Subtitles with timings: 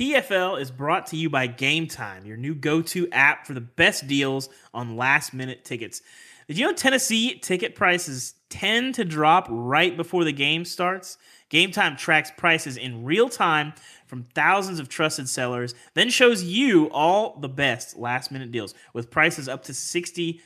[0.00, 3.60] PFL is brought to you by Game Time, your new go to app for the
[3.60, 6.00] best deals on last minute tickets.
[6.48, 11.18] Did you know Tennessee ticket prices tend to drop right before the game starts?
[11.50, 13.74] Game Time tracks prices in real time
[14.06, 19.10] from thousands of trusted sellers, then shows you all the best last minute deals with
[19.10, 20.40] prices up to 60%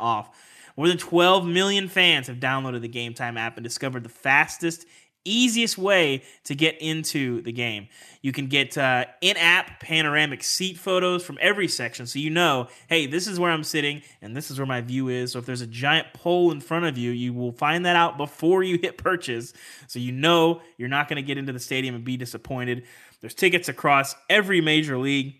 [0.00, 0.36] off.
[0.76, 4.86] More than 12 million fans have downloaded the Game Time app and discovered the fastest
[5.24, 7.88] easiest way to get into the game.
[8.22, 12.68] You can get uh, in app panoramic seat photos from every section so you know,
[12.88, 15.32] hey, this is where I'm sitting and this is where my view is.
[15.32, 18.16] So if there's a giant pole in front of you, you will find that out
[18.16, 19.52] before you hit purchase
[19.86, 22.84] so you know you're not going to get into the stadium and be disappointed.
[23.20, 25.34] There's tickets across every major league,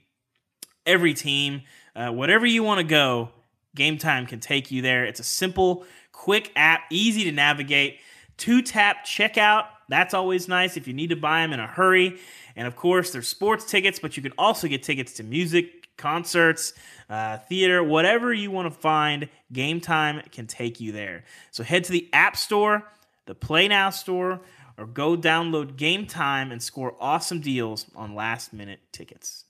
[0.84, 1.62] every team,
[1.94, 3.30] uh, whatever you want to go.
[3.74, 5.04] Game Time can take you there.
[5.04, 8.00] It's a simple, quick app, easy to navigate.
[8.38, 9.66] Two tap checkout.
[9.88, 12.18] That's always nice if you need to buy them in a hurry.
[12.56, 16.72] And of course, there's sports tickets, but you can also get tickets to music, concerts,
[17.10, 19.28] uh, theater, whatever you want to find.
[19.52, 21.24] Game Time can take you there.
[21.50, 22.84] So head to the App Store,
[23.26, 24.40] the Play Now Store,
[24.76, 29.44] or go download Game Time and score awesome deals on last minute tickets.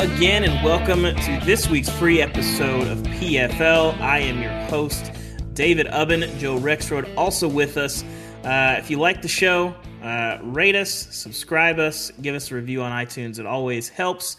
[0.00, 3.98] Again, and welcome to this week's free episode of PFL.
[3.98, 5.10] I am your host,
[5.54, 6.38] David Ubben.
[6.38, 8.04] Joe Rexrode also with us.
[8.44, 12.82] Uh, if you like the show, uh, rate us, subscribe us, give us a review
[12.82, 13.38] on iTunes.
[13.38, 14.36] It always helps.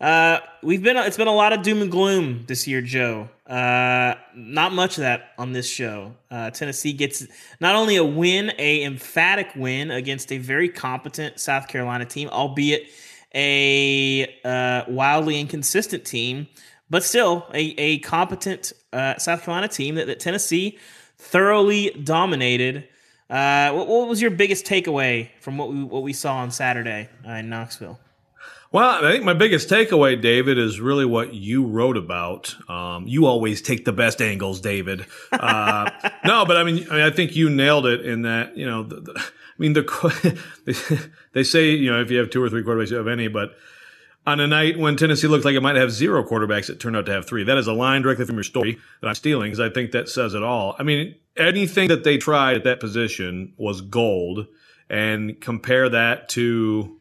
[0.00, 3.28] Uh, we've been it's been a lot of doom and gloom this year, Joe.
[3.46, 6.14] Uh, not much of that on this show.
[6.30, 7.26] Uh, Tennessee gets
[7.60, 12.88] not only a win, a emphatic win against a very competent South Carolina team, albeit
[13.34, 16.46] a uh, wildly inconsistent team,
[16.88, 20.78] but still a, a competent uh, South Carolina team that, that, Tennessee
[21.18, 22.88] thoroughly dominated.
[23.28, 27.08] Uh, what, what, was your biggest takeaway from what we what we saw on Saturday
[27.26, 27.98] uh, in Knoxville?
[28.70, 32.56] Well, I think my biggest takeaway, David, is really what you wrote about.
[32.68, 35.06] Um, you always take the best angles, David.
[35.30, 35.88] Uh,
[36.24, 38.82] no, but I mean, I mean, I think you nailed it in that you know.
[38.82, 39.24] The, the,
[39.56, 42.96] I mean, the they say you know if you have two or three quarterbacks, you
[42.96, 43.54] have any, but
[44.26, 47.06] on a night when Tennessee looked like it might have zero quarterbacks, it turned out
[47.06, 47.44] to have three.
[47.44, 50.08] That is a line directly from your story that I'm stealing because I think that
[50.08, 50.74] says it all.
[50.78, 54.46] I mean, anything that they tried at that position was gold,
[54.88, 57.00] and compare that to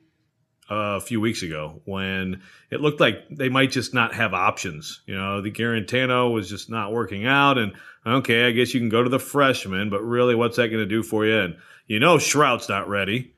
[0.73, 5.01] a few weeks ago when it looked like they might just not have options.
[5.05, 7.73] You know, the Guarantano was just not working out, and
[8.05, 10.85] okay, I guess you can go to the freshman, but really, what's that going to
[10.85, 11.39] do for you?
[11.39, 11.55] And
[11.87, 13.33] you know Shrout's not ready.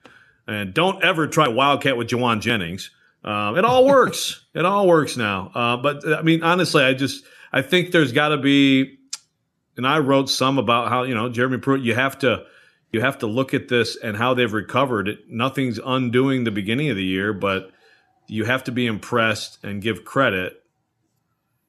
[0.48, 2.92] And don't ever try Wildcat with Jauan Jennings.
[3.24, 4.46] Um, it all works.
[4.54, 5.52] it all works now.
[5.54, 9.00] Uh, but I mean, honestly, I just I think there's got to be.
[9.78, 11.82] And I wrote some about how you know Jeremy Pruitt.
[11.82, 12.46] You have to
[12.96, 15.20] you have to look at this and how they've recovered.
[15.28, 17.72] Nothing's undoing the beginning of the year, but
[18.26, 20.64] you have to be impressed and give credit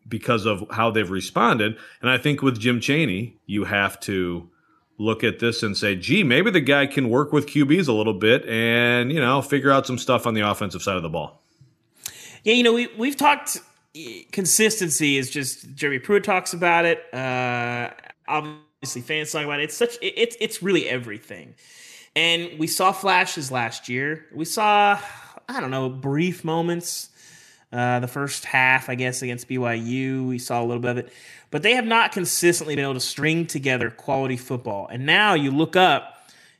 [0.08, 1.76] because of how they've responded.
[2.00, 4.48] And I think with Jim Chaney, you have to
[4.98, 8.14] look at this and say, gee, maybe the guy can work with QBs a little
[8.14, 11.42] bit and, you know, figure out some stuff on the offensive side of the ball.
[12.44, 13.58] Yeah, you know, we, we've talked
[14.30, 17.02] consistency is just Jeremy Pruitt talks about it.
[17.12, 17.90] Uh,
[18.28, 19.64] obviously, fans talk about it.
[19.64, 21.54] It's such it, it's it's really everything.
[22.14, 24.26] And we saw flashes last year.
[24.34, 24.98] We saw
[25.48, 27.10] I don't know brief moments.
[27.72, 31.12] Uh, the first half, I guess, against BYU, we saw a little bit of it
[31.50, 34.88] but they have not consistently been able to string together quality football.
[34.88, 36.15] And now you look up,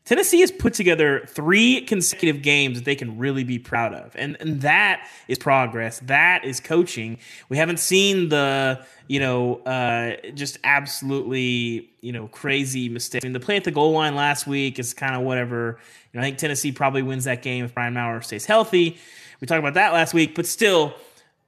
[0.06, 4.14] Tennessee has put together three consecutive games that they can really be proud of.
[4.14, 5.98] And, and that is progress.
[5.98, 7.18] That is coaching.
[7.48, 13.24] We haven't seen the, you know, uh, just absolutely, you know, crazy mistakes.
[13.24, 15.80] I mean, the play at the goal line last week is kind of whatever.
[16.12, 18.98] You know, I think Tennessee probably wins that game if Brian Maurer stays healthy.
[19.40, 20.94] We talked about that last week, but still,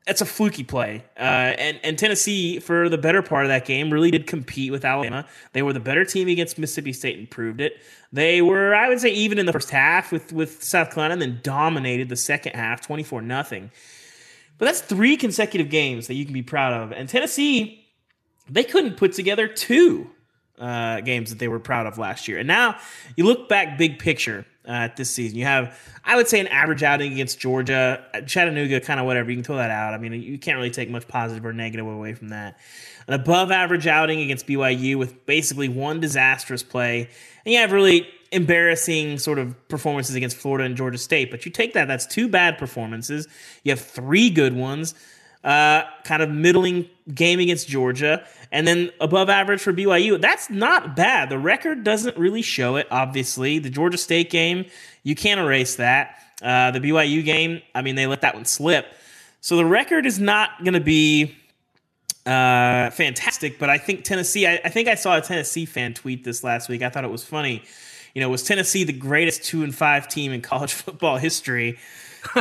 [0.09, 1.05] that's a fluky play.
[1.19, 1.21] Uh,
[1.59, 5.27] and, and Tennessee, for the better part of that game, really did compete with Alabama.
[5.53, 7.75] They were the better team against Mississippi State and proved it.
[8.11, 11.21] They were, I would say, even in the first half with, with South Carolina and
[11.21, 13.71] then dominated the second half, 24 nothing.
[14.57, 16.91] But that's three consecutive games that you can be proud of.
[16.91, 17.87] And Tennessee,
[18.49, 20.11] they couldn't put together two
[20.59, 22.39] uh, games that they were proud of last year.
[22.39, 22.79] And now
[23.17, 25.39] you look back big picture uh, this season.
[25.39, 29.31] You have, I would say, an average outing against Georgia, Chattanooga, kind of whatever.
[29.31, 29.95] You can throw that out.
[29.95, 32.59] I mean, you can't really take much positive or negative away from that.
[33.07, 37.09] An above average outing against BYU with basically one disastrous play.
[37.45, 41.31] And you have really embarrassing sort of performances against Florida and Georgia State.
[41.31, 43.27] But you take that, that's two bad performances.
[43.65, 44.95] You have three good ones.
[45.45, 50.21] Uh, kind of middling game against Georgia, and then above average for BYU.
[50.21, 51.31] That's not bad.
[51.31, 53.59] The record doesn't really show it, obviously.
[53.59, 54.67] The Georgia State game,
[55.03, 56.17] you can't erase that.
[56.43, 58.87] Uh, the BYU game, I mean, they let that one slip.
[59.41, 61.37] So the record is not going to be
[62.27, 66.25] uh, fantastic, but I think Tennessee, I, I think I saw a Tennessee fan tweet
[66.25, 66.83] this last week.
[66.83, 67.63] I thought it was funny.
[68.15, 71.79] You know, was Tennessee the greatest two and five team in college football history?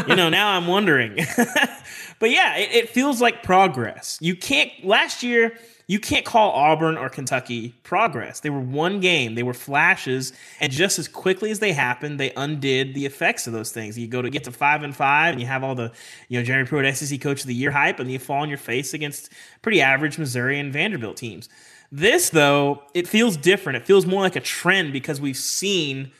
[0.08, 1.16] You know, now I'm wondering.
[2.20, 4.18] but yeah, it, it, feels like progress.
[4.22, 5.58] You can't, last year,
[5.88, 8.42] you can't call Auburn or Kentucky progress.
[8.42, 12.34] They were one game, they were flashes, and just as quickly as they happened, they
[12.36, 13.98] undid the effects of those things.
[13.98, 15.94] You go to get to five and five, and you have all the,
[16.28, 18.58] you know, Jerry Pruitt SEC Coach of the Year hype, and you fall on your
[18.58, 19.32] face against
[19.62, 21.48] pretty average Missouri and Vanderbilt teams.
[21.90, 23.78] This, though, it feels different.
[23.78, 26.12] It feels more like a trend because we've seen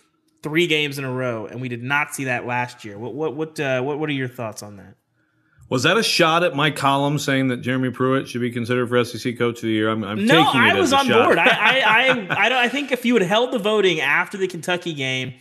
[0.44, 2.98] three games in a row, and we did not see that last year.
[2.98, 4.96] What what what uh, what, what are your thoughts on that?
[5.70, 9.04] Was that a shot at my column saying that Jeremy Pruitt should be considered for
[9.04, 9.90] SEC Coach of the Year?
[9.90, 11.26] I'm, I'm no, taking it I was as a on shot.
[11.26, 11.38] board.
[11.38, 14.94] I, I, I, I, I, think if you had held the voting after the Kentucky
[14.94, 15.34] game,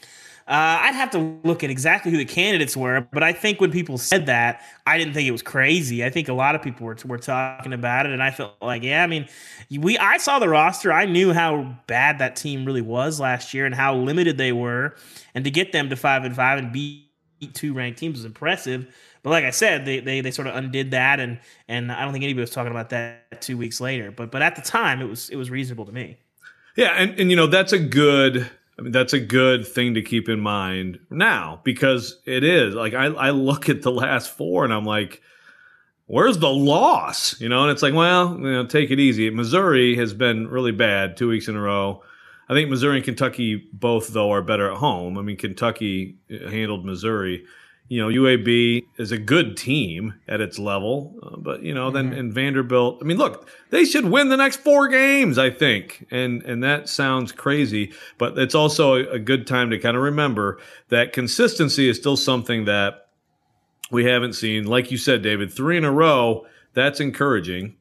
[0.49, 3.01] uh, I'd have to look at exactly who the candidates were.
[3.13, 6.05] But I think when people said that, I didn't think it was crazy.
[6.05, 8.85] I think a lot of people were, were talking about it, and I felt like,
[8.85, 9.29] yeah, I mean,
[9.77, 10.93] we I saw the roster.
[10.93, 14.95] I knew how bad that team really was last year and how limited they were,
[15.35, 17.07] and to get them to five and five and beat
[17.53, 18.87] two ranked teams was impressive.
[19.25, 22.13] But like I said, they, they they sort of undid that, and and I don't
[22.13, 24.13] think anybody was talking about that two weeks later.
[24.13, 26.19] But but at the time, it was it was reasonable to me.
[26.77, 28.49] Yeah, and and you know that's a good.
[28.79, 32.95] I mean, that's a good thing to keep in mind now because it is like
[32.95, 35.23] I I look at the last four and I'm like,
[36.07, 37.41] where's the loss?
[37.41, 39.31] You know, and it's like, well, you know, take it easy.
[39.31, 42.03] Missouri has been really bad two weeks in a row.
[42.49, 45.19] I think Missouri and Kentucky both though are better at home.
[45.19, 47.45] I mean, Kentucky uh, handled Missouri
[47.89, 52.11] you know, UAB is a good team at its level, uh, but you know, then
[52.11, 52.19] mm-hmm.
[52.19, 56.43] in Vanderbilt, I mean, look, they should win the next four games, I think, and
[56.43, 60.59] and that sounds crazy, but it's also a, a good time to kind of remember
[60.89, 63.09] that consistency is still something that
[63.91, 64.67] we haven't seen.
[64.67, 66.45] Like you said, David, three in a row,
[66.75, 67.77] that's encouraging,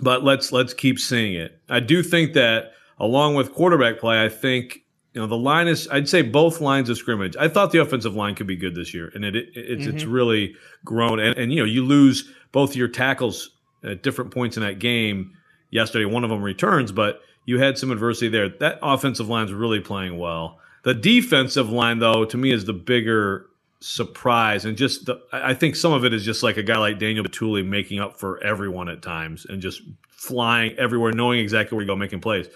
[0.00, 1.60] but let's let's keep seeing it.
[1.68, 5.88] I do think that along with quarterback play, I think you know the line is
[5.90, 7.36] i'd say both lines of scrimmage.
[7.36, 9.96] I thought the offensive line could be good this year and it, it it's mm-hmm.
[9.96, 10.54] it's really
[10.84, 11.20] grown.
[11.20, 13.50] And, and you know you lose both your tackles
[13.84, 15.36] at different points in that game
[15.70, 16.04] yesterday.
[16.04, 18.48] One of them returns but you had some adversity there.
[18.48, 20.60] That offensive line's really playing well.
[20.84, 23.46] The defensive line though to me is the bigger
[23.80, 27.00] surprise and just the, i think some of it is just like a guy like
[27.00, 29.82] daniel Bituli making up for everyone at times and just
[30.22, 32.46] flying everywhere knowing exactly where you go making plays.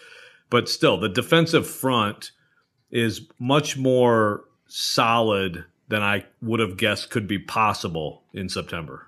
[0.50, 2.30] But still the defensive front
[2.90, 9.06] is much more solid than I would have guessed could be possible in September.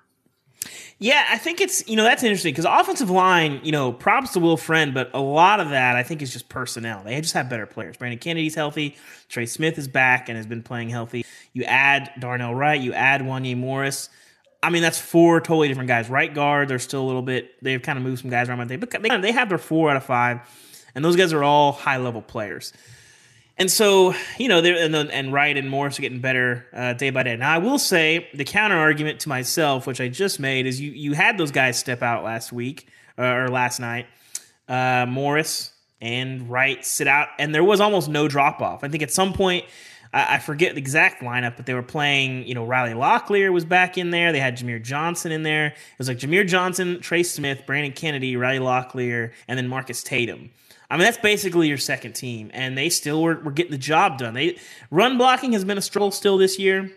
[1.01, 4.39] Yeah, I think it's you know that's interesting because offensive line, you know, props to
[4.39, 7.03] Will Friend, but a lot of that I think is just personnel.
[7.03, 7.95] They just have better players.
[7.95, 8.97] Brandon Kennedy's healthy,
[9.29, 11.25] Trey Smith is back and has been playing healthy.
[11.53, 14.09] You add Darnell Wright, you add Wanya Morris.
[14.61, 16.09] I mean, that's four totally different guys.
[16.09, 17.51] Right guard, they're still a little bit.
[17.63, 19.95] They've kind of moved some guys around, but they they, they have their four out
[19.95, 20.41] of five,
[20.95, 22.73] and those guys are all high level players.
[23.59, 27.23] And so, you know, and, and Wright and Morris are getting better uh, day by
[27.23, 27.35] day.
[27.35, 30.91] Now, I will say the counter argument to myself, which I just made, is you
[30.91, 32.87] you had those guys step out last week
[33.17, 34.07] uh, or last night.
[34.69, 38.85] Uh, Morris and Wright sit out, and there was almost no drop off.
[38.85, 39.65] I think at some point,
[40.13, 42.47] I, I forget the exact lineup, but they were playing.
[42.47, 44.31] You know, Riley Locklear was back in there.
[44.31, 45.67] They had Jahmir Johnson in there.
[45.67, 50.49] It was like Jahmir Johnson, Trey Smith, Brandon Kennedy, Riley Locklear, and then Marcus Tatum.
[50.89, 54.17] I mean, that's basically your second team, and they still were, were getting the job
[54.17, 54.33] done.
[54.33, 54.57] They
[54.89, 56.91] run blocking has been a struggle still this year.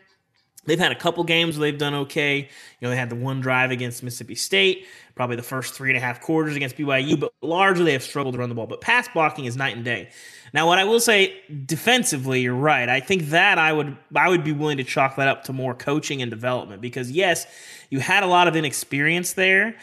[0.64, 2.38] They've had a couple games where they've done okay.
[2.38, 2.46] You
[2.80, 6.00] know, they had the one drive against Mississippi State, probably the first three and a
[6.00, 8.68] half quarters against BYU, but largely they have struggled to run the ball.
[8.68, 10.10] But pass blocking is night and day.
[10.54, 11.34] Now, what I will say
[11.66, 12.88] defensively, you're right.
[12.88, 15.74] I think that I would I would be willing to chalk that up to more
[15.74, 17.46] coaching and development because yes,
[17.90, 19.74] you had a lot of inexperience there,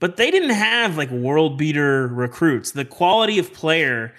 [0.00, 2.72] but they didn't have like world beater recruits.
[2.72, 4.14] The quality of player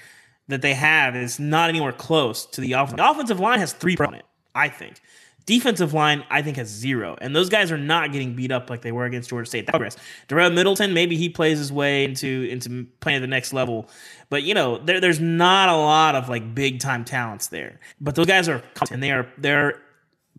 [0.47, 2.97] that they have is not anywhere close to the offense.
[2.97, 4.99] The offensive line has three on it, I think.
[5.45, 7.17] Defensive line, I think, has zero.
[7.21, 9.65] And those guys are not getting beat up like they were against Georgia State.
[9.65, 9.97] Progress.
[10.27, 13.89] Darel Middleton, maybe he plays his way into into playing at the next level.
[14.29, 17.79] But you know, there, there's not a lot of like big time talents there.
[17.99, 19.81] But those guys are and they are they're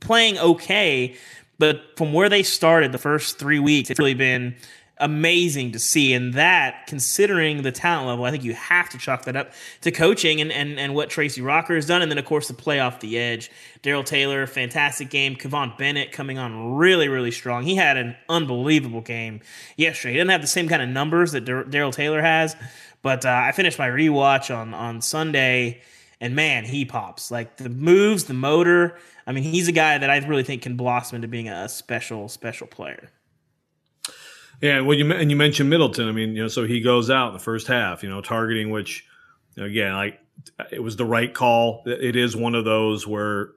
[0.01, 1.17] playing okay.
[1.59, 4.57] But from where they started the first three weeks, it's really been
[5.01, 6.13] amazing to see.
[6.13, 9.91] And that, considering the talent level, I think you have to chalk that up to
[9.91, 12.03] coaching and, and, and what Tracy Rocker has done.
[12.03, 13.51] And then, of course, the play off the edge.
[13.83, 15.35] Darrell Taylor, fantastic game.
[15.37, 17.65] Kivon Bennett coming on really, really strong.
[17.65, 19.41] He had an unbelievable game
[19.77, 20.13] yesterday.
[20.13, 22.55] He didn't have the same kind of numbers that Darrell Taylor has,
[23.03, 25.81] but uh, I finished my rewatch on, on Sunday,
[26.21, 27.31] and man, he pops.
[27.31, 28.99] Like the moves, the motor.
[29.27, 32.29] I mean, he's a guy that I really think can blossom into being a special,
[32.29, 33.11] special player.
[34.61, 36.09] Yeah, well, you and you mentioned Middleton.
[36.09, 38.71] I mean, you know, so he goes out in the first half, you know, targeting
[38.71, 39.07] which,
[39.57, 40.21] again, like
[40.71, 41.83] it was the right call.
[41.87, 43.53] It is one of those where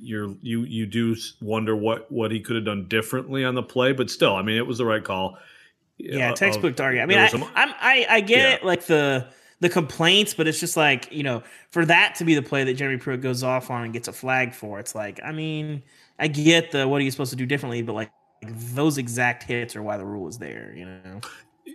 [0.00, 3.92] you're you you do wonder what what he could have done differently on the play,
[3.92, 5.38] but still, I mean, it was the right call.
[5.98, 7.02] Yeah, uh, textbook target.
[7.02, 8.54] I mean, I, some, I'm, I I get yeah.
[8.54, 9.26] it, like the
[9.60, 12.74] the complaints, but it's just like you know, for that to be the play that
[12.74, 15.82] Jeremy Pruitt goes off on and gets a flag for, it's like, I mean,
[16.18, 18.10] I get the what are you supposed to do differently, but like
[18.42, 20.72] those exact hits are why the rule is there.
[20.76, 21.20] You know.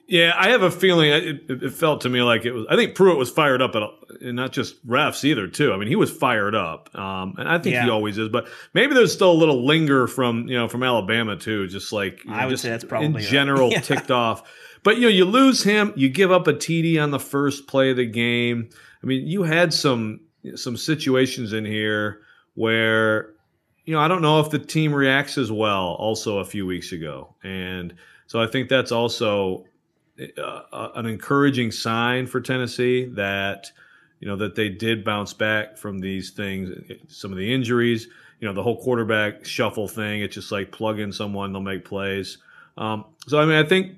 [0.08, 2.66] Yeah, I have a feeling it, it, felt to me like it was.
[2.70, 3.84] I think Pruitt was fired up, at,
[4.22, 5.48] and not just refs either.
[5.48, 5.72] Too.
[5.72, 7.86] I mean, he was fired up, um, and I think yeah.
[7.86, 8.30] he always is.
[8.30, 11.68] But maybe there's still a little linger from you know from Alabama too.
[11.68, 13.82] Just like I would just say that's probably in general yeah.
[13.82, 14.44] ticked off.
[14.84, 17.92] But you know, you lose him, you give up a TD on the first play
[17.92, 18.70] of the game.
[19.02, 20.22] I mean, you had some
[20.56, 22.22] some situations in here
[22.56, 23.33] where
[23.86, 26.92] you know, I don't know if the team reacts as well also a few weeks
[26.92, 27.36] ago.
[27.44, 27.94] And
[28.28, 29.66] so I think that's also
[30.38, 33.72] uh, an encouraging sign for Tennessee that,
[34.20, 36.70] you know, that they did bounce back from these things,
[37.08, 38.08] some of the injuries,
[38.40, 40.22] you know, the whole quarterback shuffle thing.
[40.22, 42.38] It's just like plug in someone, they'll make plays.
[42.78, 43.98] Um, so, I mean, I think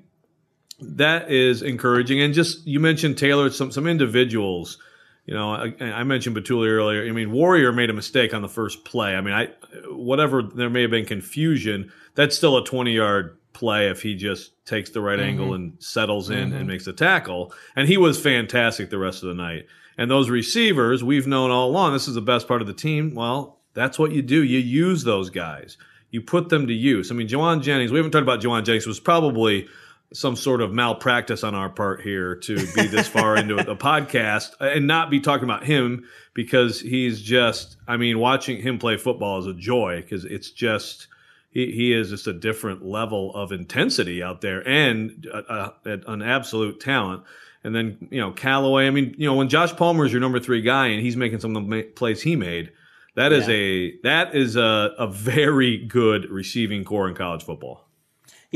[0.80, 2.20] that is encouraging.
[2.20, 4.78] And just, you mentioned Taylor, some, some individuals–
[5.26, 7.04] you know, I, I, mentioned Bituli earlier.
[7.04, 9.16] I mean, Warrior made a mistake on the first play.
[9.16, 9.48] I mean, I
[9.90, 14.52] whatever there may have been confusion, that's still a 20 yard play if he just
[14.64, 15.28] takes the right mm-hmm.
[15.28, 16.56] angle and settles in mm-hmm.
[16.58, 17.52] and makes a tackle.
[17.74, 19.66] And he was fantastic the rest of the night.
[19.98, 23.14] And those receivers, we've known all along, this is the best part of the team.
[23.14, 24.44] Well, that's what you do.
[24.44, 25.76] You use those guys.
[26.10, 27.10] You put them to use.
[27.10, 29.68] I mean, Jauan Jennings, we haven't talked about Jauan Jennings, was probably
[30.12, 34.52] some sort of malpractice on our part here to be this far into the podcast
[34.60, 39.38] and not be talking about him because he's just I mean watching him play football
[39.40, 41.08] is a joy because it's just
[41.50, 46.22] he, he is just a different level of intensity out there and a, a, an
[46.22, 47.24] absolute talent
[47.64, 50.38] and then you know Callaway I mean you know when Josh Palmer is your number
[50.38, 52.70] 3 guy and he's making some of the plays he made
[53.16, 53.54] that is yeah.
[53.54, 57.85] a that is a, a very good receiving corps in college football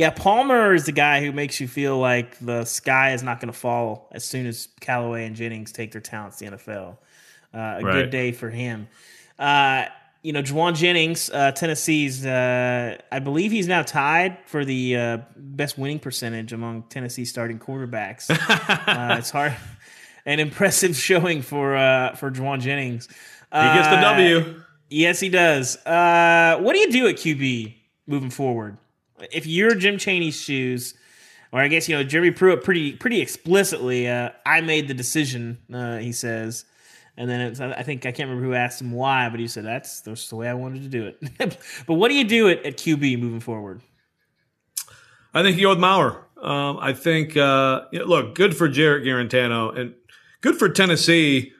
[0.00, 3.52] yeah, Palmer is the guy who makes you feel like the sky is not going
[3.52, 6.96] to fall as soon as Callaway and Jennings take their talents to the NFL.
[7.52, 7.92] Uh, a right.
[7.92, 8.88] good day for him.
[9.38, 9.84] Uh,
[10.22, 15.18] you know, Jauan Jennings, uh, Tennessee's, uh, I believe he's now tied for the uh,
[15.36, 18.30] best winning percentage among Tennessee starting quarterbacks.
[18.90, 19.54] Uh, it's hard,
[20.24, 21.72] an impressive showing for
[22.16, 23.06] for Jauan Jennings.
[23.06, 24.62] he gets the W.
[24.88, 25.76] Yes, he does.
[25.84, 27.74] what do you do at QB
[28.06, 28.78] moving forward?
[29.32, 30.94] If you're Jim Chaney's shoes,
[31.52, 35.58] or I guess you know Jeremy Pruitt pretty pretty explicitly, uh, I made the decision.
[35.72, 36.64] Uh, he says,
[37.16, 40.00] and then I think I can't remember who asked him why, but he said that's
[40.00, 41.58] that's the way I wanted to do it.
[41.86, 43.82] but what do you do at, at QB moving forward?
[45.34, 46.24] I think you go with Maurer.
[46.40, 49.94] Um, I think uh, you know, look good for Jarrett Guarantano and
[50.40, 51.52] good for Tennessee.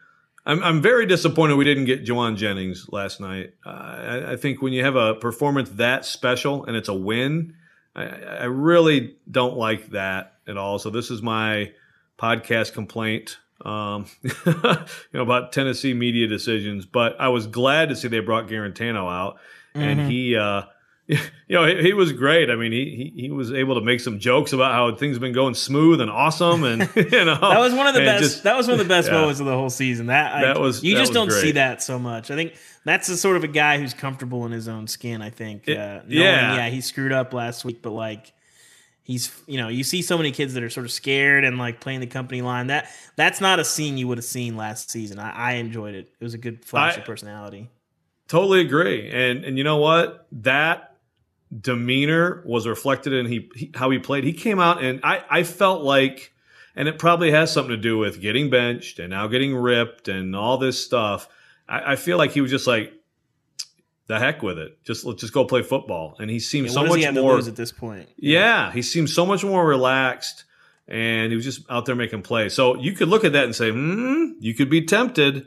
[0.51, 3.55] I'm, I'm very disappointed we didn't get Jauan Jennings last night.
[3.65, 7.55] Uh, I, I, think when you have a performance that special and it's a win,
[7.95, 10.81] I, I, really don't like that at all.
[10.81, 11.73] So this is my
[12.19, 14.53] podcast complaint, um, you
[15.13, 16.85] know, about Tennessee media decisions.
[16.85, 19.37] But I was glad to see they brought Guarantano out,
[19.75, 19.83] mm-hmm.
[19.83, 20.37] and he.
[20.37, 20.63] Uh,
[21.49, 22.51] you know, he, he, was great.
[22.51, 25.21] I mean, he, he he was able to make some jokes about how things have
[25.21, 28.23] been going smooth and awesome, and you know, that was one of the best.
[28.23, 29.15] Just, that was one of the best yeah.
[29.15, 30.07] moments of the whole season.
[30.07, 31.41] That that was you that just was don't great.
[31.41, 32.31] see that so much.
[32.31, 35.23] I think that's the sort of a guy who's comfortable in his own skin.
[35.23, 35.69] I think.
[35.69, 38.33] It, uh, knowing, yeah, yeah, he screwed up last week, but like
[39.11, 41.81] he's you know you see so many kids that are sort of scared and like
[41.81, 45.19] playing the company line that that's not a scene you would have seen last season
[45.19, 47.69] i, I enjoyed it it was a good flash I, of personality
[48.29, 50.90] totally agree and and you know what that
[51.59, 54.25] demeanor was reflected in he, he, how he played.
[54.25, 56.33] He came out and I, I felt like,
[56.77, 60.37] and it probably has something to do with getting benched and now getting ripped and
[60.37, 61.29] all this stuff.
[61.69, 62.93] I, I feel like he was just like,
[64.11, 64.83] the heck with it.
[64.85, 66.17] Just let's just go play football.
[66.19, 68.09] And he seemed yeah, so much more at this point.
[68.17, 68.41] Yeah.
[68.41, 70.45] yeah, he seemed so much more relaxed,
[70.89, 72.53] and he was just out there making plays.
[72.53, 75.47] So you could look at that and say, hmm, you could be tempted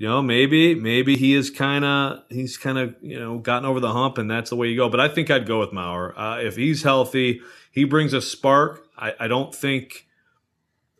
[0.00, 3.80] you know, maybe maybe he is kind of he's kind of you know gotten over
[3.80, 4.88] the hump, and that's the way you go.
[4.88, 7.42] But I think I'd go with Maurer uh, if he's healthy.
[7.70, 8.88] He brings a spark.
[8.96, 10.06] I, I don't think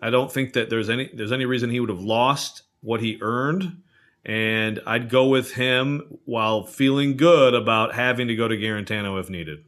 [0.03, 3.17] I don't think that there's any there's any reason he would have lost what he
[3.23, 3.81] earned.
[4.23, 9.31] And I'd go with him while feeling good about having to go to Guarantano if
[9.31, 9.65] needed.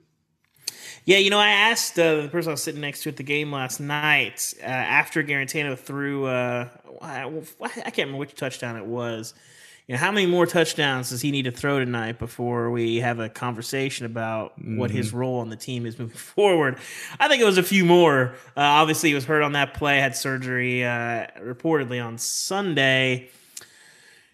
[1.05, 3.25] Yeah, you know, I asked uh, the person I was sitting next to at the
[3.25, 6.69] game last night uh, after Guarantano threw, uh,
[7.01, 9.35] I, I can't remember which touchdown it was.
[9.89, 13.19] You know, how many more touchdowns does he need to throw tonight before we have
[13.19, 14.77] a conversation about mm-hmm.
[14.77, 15.17] what his mm-hmm.
[15.17, 16.79] role on the team is moving forward?
[17.19, 18.35] I think it was a few more.
[18.57, 23.29] Uh, obviously, he was hurt on that play, had surgery uh, reportedly on Sunday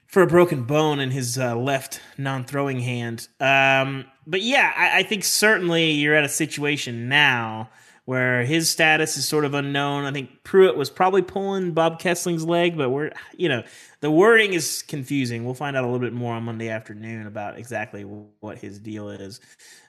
[0.08, 3.28] for a broken bone in his uh, left non-throwing hand.
[3.38, 7.68] Um, but yeah, I, I, think certainly you're at a situation now
[8.06, 10.04] where his status is sort of unknown.
[10.04, 13.62] I think Pruitt was probably pulling Bob Kessling's leg, but we're you know
[14.00, 15.44] the wording is confusing.
[15.44, 19.10] We'll find out a little bit more on Monday afternoon about exactly what his deal
[19.10, 19.40] is.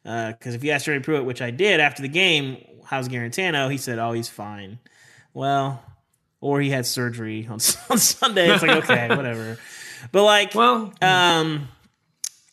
[0.04, 3.72] Because uh, if you asked Jerry Pruitt, which I did after the game, how's Guarantano?
[3.72, 4.80] He said, "Oh, he's fine."
[5.34, 5.82] Well,
[6.42, 7.54] or he had surgery on,
[7.90, 8.52] on Sunday.
[8.52, 9.58] It's like okay, whatever.
[10.12, 11.68] But like, well, um,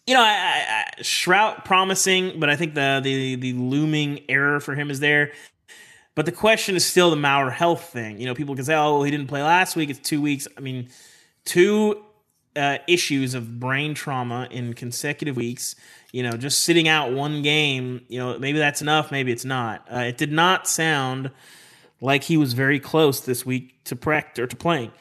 [0.07, 4.75] you know, I, I, Shrout promising, but I think the the the looming error for
[4.75, 5.33] him is there.
[6.15, 8.19] But the question is still the Maurer health thing.
[8.21, 9.91] You know, people can say, "Oh, he didn't play last week.
[9.91, 10.89] It's two weeks." I mean,
[11.45, 12.03] two
[12.55, 15.75] uh, issues of brain trauma in consecutive weeks.
[16.13, 18.05] You know, just sitting out one game.
[18.09, 19.11] You know, maybe that's enough.
[19.11, 19.87] Maybe it's not.
[19.93, 21.33] Uh, it did not sound
[22.01, 24.93] like he was very close this week to practice or to playing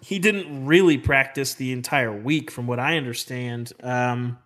[0.00, 3.72] he didn't really practice the entire week, from what I understand.
[3.82, 4.38] Um,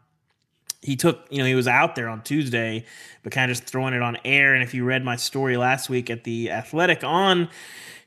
[0.83, 2.85] he took, you know, he was out there on Tuesday,
[3.23, 4.55] but kind of just throwing it on air.
[4.55, 7.49] And if you read my story last week at the Athletic on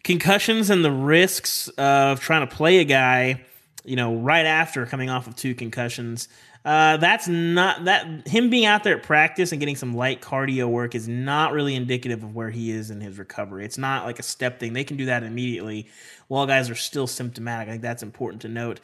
[0.03, 3.41] concussions and the risks of trying to play a guy,
[3.85, 6.27] you know, right after coming off of two concussions,
[6.65, 10.69] uh, that's not that him being out there at practice and getting some light cardio
[10.69, 13.65] work is not really indicative of where he is in his recovery.
[13.65, 14.71] It's not like a step thing.
[14.71, 15.89] They can do that immediately
[16.29, 17.67] while guys are still symptomatic.
[17.67, 18.79] I think that's important to note.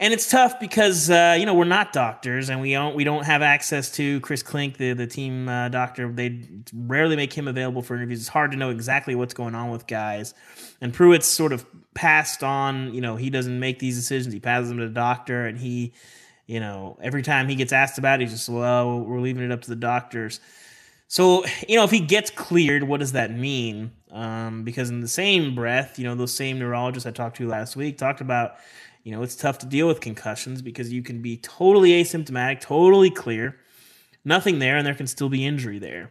[0.00, 3.24] And it's tough because uh, you know we're not doctors and we don't we don't
[3.24, 6.10] have access to Chris Klenck, the the team uh, doctor.
[6.10, 6.42] They
[6.74, 8.20] rarely make him available for interviews.
[8.20, 10.34] It's hard to know exactly what's going on with guys.
[10.82, 12.92] And Pruitt's sort of passed on.
[12.92, 14.34] You know he doesn't make these decisions.
[14.34, 15.94] He passes them to the doctor, and he
[16.46, 19.52] you know, every time he gets asked about it, he's just, well, we're leaving it
[19.52, 20.40] up to the doctors.
[21.08, 23.92] So, you know, if he gets cleared, what does that mean?
[24.10, 27.76] Um, because in the same breath, you know, those same neurologists I talked to last
[27.76, 28.56] week talked about,
[29.02, 33.10] you know, it's tough to deal with concussions because you can be totally asymptomatic, totally
[33.10, 33.56] clear,
[34.24, 36.10] nothing there, and there can still be injury there.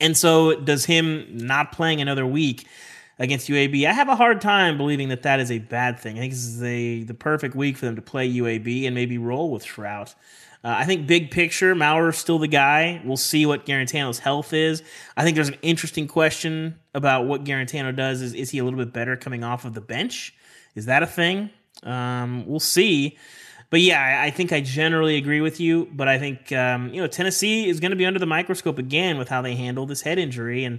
[0.00, 2.66] And so, does him not playing another week
[3.22, 3.86] against UAB.
[3.86, 6.16] I have a hard time believing that that is a bad thing.
[6.16, 9.16] I think this is a, the perfect week for them to play UAB and maybe
[9.16, 10.16] roll with Shrout.
[10.64, 13.00] Uh, I think big picture, Maurer's still the guy.
[13.04, 14.82] We'll see what Guarantano's health is.
[15.16, 18.22] I think there's an interesting question about what Guarantano does.
[18.22, 20.34] Is is he a little bit better coming off of the bench?
[20.74, 21.50] Is that a thing?
[21.84, 23.18] Um, we'll see.
[23.70, 25.88] But yeah, I, I, think I generally agree with you.
[25.92, 29.18] But I think um, you know Tennessee is going to be under the microscope again
[29.18, 30.78] with how they handle this head injury, and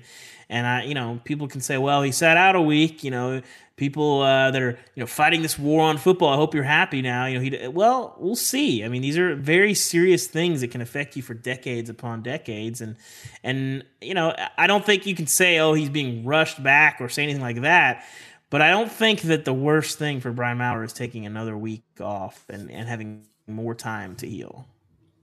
[0.54, 3.04] and I, you know, people can say, well, he sat out a week.
[3.04, 3.42] You know,
[3.76, 6.30] people uh, that are you know fighting this war on football.
[6.30, 7.26] I hope you're happy now.
[7.26, 8.84] You know, he well, we'll see.
[8.84, 12.82] I mean, these are very serious things that can affect you for decades upon decades,
[12.82, 12.98] and
[13.44, 17.10] and you know, I don't think you can say, oh, he's being rushed back or
[17.10, 18.06] say anything like that.
[18.52, 21.84] But I don't think that the worst thing for Brian Maurer is taking another week
[22.00, 24.68] off and, and having more time to heal.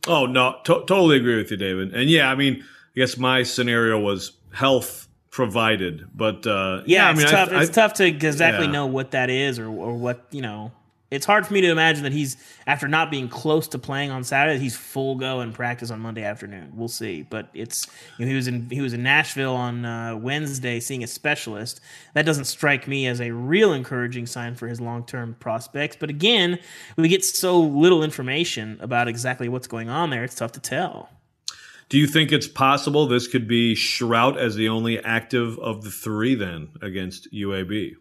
[0.08, 1.94] Oh no, to- totally agree with you, David.
[1.94, 6.08] And yeah, I mean, I guess my scenario was health provided.
[6.14, 7.52] But uh, yeah, yeah, it's I mean, tough.
[7.52, 8.72] I, it's I, tough to exactly yeah.
[8.72, 10.72] know what that is or, or what you know.
[11.10, 12.36] It's hard for me to imagine that he's
[12.68, 16.22] after not being close to playing on Saturday, he's full go and practice on Monday
[16.22, 16.70] afternoon.
[16.72, 20.16] We'll see, but it's you know, he was in he was in Nashville on uh,
[20.16, 21.80] Wednesday seeing a specialist.
[22.14, 25.96] That doesn't strike me as a real encouraging sign for his long term prospects.
[25.98, 26.60] But again,
[26.96, 30.22] we get so little information about exactly what's going on there.
[30.22, 31.08] It's tough to tell.
[31.90, 35.90] Do you think it's possible this could be Shrout as the only active of the
[35.90, 37.96] three then against UAB?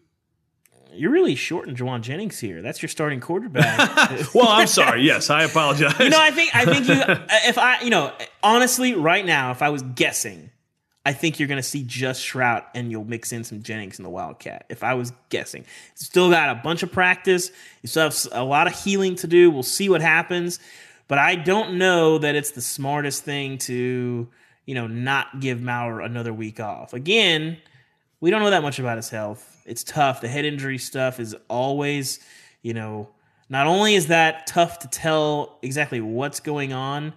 [0.92, 2.62] You're really shorting Jauan Jennings here.
[2.62, 4.32] That's your starting quarterback.
[4.34, 5.02] well, I'm sorry.
[5.02, 5.94] Yes, I apologize.
[6.00, 7.02] You know, I think I think you
[7.48, 10.50] if I you know honestly right now if I was guessing,
[11.04, 14.04] I think you're going to see just Shrout and you'll mix in some Jennings in
[14.04, 14.66] the Wildcat.
[14.68, 17.50] If I was guessing, still got a bunch of practice.
[17.82, 19.50] You still have a lot of healing to do.
[19.50, 20.60] We'll see what happens.
[21.10, 24.28] But I don't know that it's the smartest thing to,
[24.64, 26.92] you know, not give Maurer another week off.
[26.92, 27.58] Again,
[28.20, 29.60] we don't know that much about his health.
[29.66, 30.20] It's tough.
[30.20, 32.20] The head injury stuff is always,
[32.62, 33.08] you know,
[33.48, 37.12] not only is that tough to tell exactly what's going on,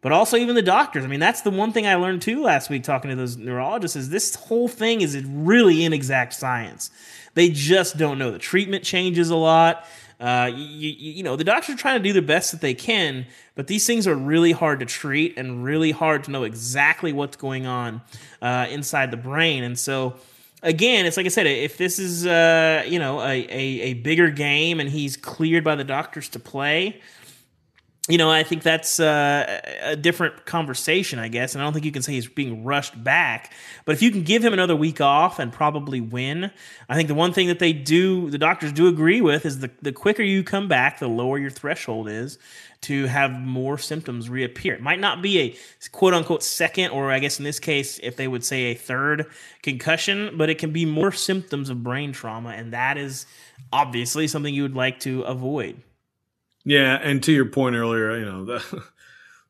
[0.00, 1.04] but also even the doctors.
[1.04, 3.94] I mean, that's the one thing I learned too last week talking to those neurologists
[3.94, 6.90] is this whole thing is really inexact science.
[7.34, 8.30] They just don't know.
[8.30, 9.84] The treatment changes a lot.
[10.20, 12.74] Uh, you, you, you, know, the doctors are trying to do the best that they
[12.74, 17.12] can, but these things are really hard to treat and really hard to know exactly
[17.12, 18.00] what's going on
[18.40, 19.64] uh, inside the brain.
[19.64, 20.14] And so,
[20.62, 24.30] again, it's like I said, if this is uh, you know a, a, a bigger
[24.30, 27.00] game and he's cleared by the doctors to play,
[28.06, 31.54] you know, I think that's uh, a different conversation, I guess.
[31.54, 33.50] And I don't think you can say he's being rushed back.
[33.86, 36.50] But if you can give him another week off and probably win,
[36.86, 39.70] I think the one thing that they do, the doctors do agree with, is the,
[39.80, 42.38] the quicker you come back, the lower your threshold is
[42.82, 44.74] to have more symptoms reappear.
[44.74, 45.56] It might not be a
[45.90, 49.30] quote unquote second, or I guess in this case, if they would say a third
[49.62, 52.50] concussion, but it can be more symptoms of brain trauma.
[52.50, 53.24] And that is
[53.72, 55.80] obviously something you would like to avoid.
[56.64, 58.84] Yeah, and to your point earlier, you know the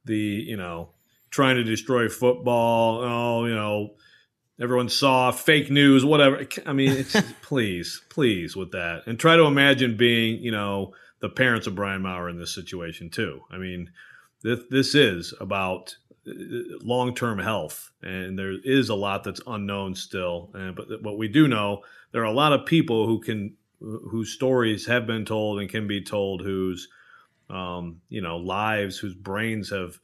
[0.05, 0.90] the you know
[1.31, 3.00] trying to destroy football.
[3.03, 3.94] Oh, you know,
[4.61, 6.46] everyone saw fake news, whatever.
[6.66, 7.05] I mean,
[7.42, 12.03] please, please with that, and try to imagine being you know the parents of Brian
[12.03, 13.40] Maurer in this situation too.
[13.50, 13.90] I mean,
[14.42, 15.96] this this is about
[16.29, 16.33] uh,
[16.83, 20.50] long term health, and there is a lot that's unknown still.
[20.55, 24.33] And, but what we do know, there are a lot of people who can whose
[24.33, 26.88] stories have been told and can be told whose
[27.50, 29.98] um, you know, lives whose brains have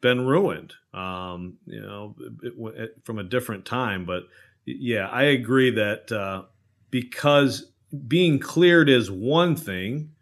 [0.00, 4.04] been ruined, um, you know, it, it, from a different time.
[4.04, 4.24] But
[4.64, 6.42] yeah, I agree that uh,
[6.90, 7.70] because
[8.06, 10.12] being cleared is one thing,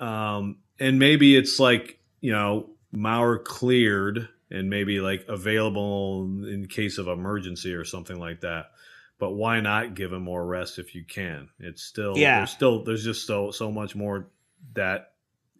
[0.00, 6.98] um, and maybe it's like, you know, Maurer cleared and maybe like available in case
[6.98, 8.66] of emergency or something like that.
[9.18, 11.48] But why not give him more rest if you can?
[11.58, 12.38] It's still yeah.
[12.38, 14.28] There's still there's just so so much more
[14.74, 15.13] that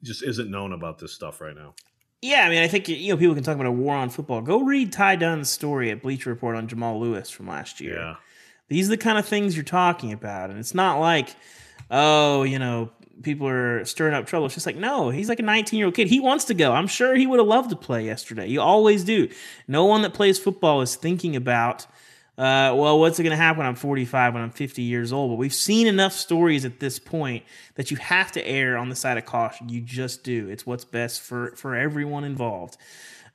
[0.05, 1.75] just isn't known about this stuff right now.
[2.23, 4.41] Yeah, I mean, I think you know people can talk about a war on football.
[4.41, 7.97] Go read Ty Dunn's story at Bleacher Report on Jamal Lewis from last year.
[7.97, 8.15] Yeah.
[8.69, 11.37] These are the kind of things you're talking about, and it's not like,
[11.91, 12.91] oh, you know,
[13.23, 14.47] people are stirring up trouble.
[14.47, 16.09] It's just like, no, he's like a 19 year old kid.
[16.09, 16.73] He wants to go.
[16.73, 18.49] I'm sure he would have loved to play yesterday.
[18.49, 19.29] You always do.
[19.69, 21.87] No one that plays football is thinking about
[22.37, 25.31] uh, well, what's it going to happen when I'm 45, when I'm 50 years old?
[25.31, 27.45] But we've seen enough stories at this point
[27.77, 29.69] that you have to err on the side of caution.
[29.69, 30.49] You just do.
[30.49, 32.77] It's what's best for, for everyone involved.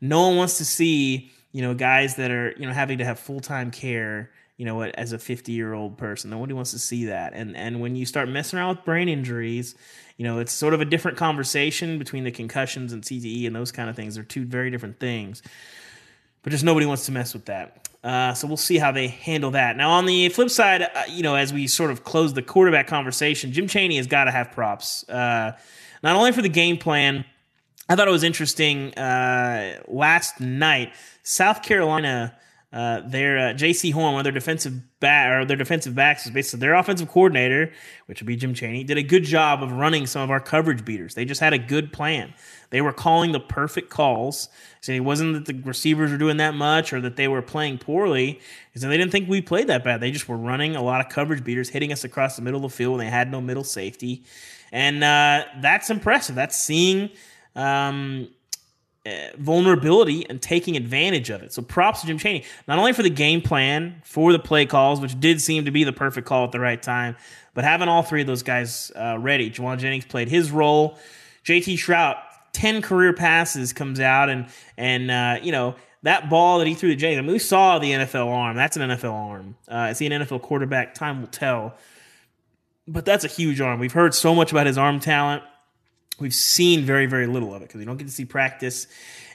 [0.02, 3.20] No one wants to see, you know, guys that are, you know, having to have
[3.20, 6.30] full time care, you know, as a 50 year old person.
[6.30, 7.32] Nobody wants to see that.
[7.34, 9.76] And, and when you start messing around with brain injuries,
[10.18, 13.72] you know, it's sort of a different conversation between the concussions and CTE and those
[13.72, 14.16] kind of things.
[14.16, 15.42] They're two very different things
[16.44, 17.88] but just nobody wants to mess with that.
[18.04, 19.76] Uh, so we'll see how they handle that.
[19.76, 22.88] Now, on the flip side, uh, you know, as we sort of close the quarterback
[22.88, 25.08] conversation, Jim Chaney has got to have props.
[25.10, 25.58] Uh,
[26.02, 27.26] not only for the game plan,
[27.90, 30.94] I thought it was interesting uh, last night.
[31.24, 32.36] South Carolina,
[32.72, 36.32] uh, their uh, Jaycee Horn, one of their defensive back or their defensive backs, is
[36.32, 37.72] basically their offensive coordinator,
[38.06, 40.86] which would be Jim Chaney, did a good job of running some of our coverage
[40.86, 41.16] beaters.
[41.16, 42.32] They just had a good plan.
[42.70, 44.50] They were calling the perfect calls.
[44.82, 47.80] So it wasn't that the receivers were doing that much or that they were playing
[47.80, 48.40] poorly.
[48.76, 50.00] So they didn't think we played that bad.
[50.00, 52.72] They just were running a lot of coverage beaters, hitting us across the middle of
[52.72, 54.24] the field when they had no middle safety.
[54.72, 56.36] And uh, that's impressive.
[56.36, 57.10] That's seeing
[57.56, 58.36] um, uh,
[59.38, 61.54] vulnerability and taking advantage of it.
[61.54, 65.00] So props to Jim Chaney, not only for the game plan, for the play calls,
[65.00, 67.16] which did seem to be the perfect call at the right time,
[67.54, 69.50] but having all three of those guys uh, ready.
[69.50, 70.98] Jauan Jennings played his role.
[71.44, 72.18] JT Shrout
[72.54, 76.90] 10 career passes comes out and and uh, you know that ball that he threw
[76.90, 77.18] to James.
[77.18, 78.56] I mean, we saw the NFL arm.
[78.56, 79.56] That's an NFL arm.
[79.68, 80.94] Uh, see an NFL quarterback.
[80.94, 81.76] Time will tell.
[82.88, 83.80] But that's a huge arm.
[83.80, 85.44] We've heard so much about his arm talent.
[86.20, 88.88] We've seen very, very little of it because you don't get to see practice.